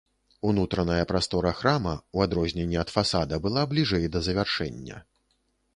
[0.51, 4.97] Унутраная прастора храма, у адрозненне ад фасада была бліжэй да завяршэння.